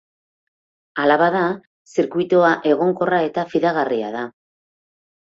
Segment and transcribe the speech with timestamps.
[1.01, 1.43] Hala bada,
[1.95, 4.25] zirkuitua egonkorra eta fidagarria da.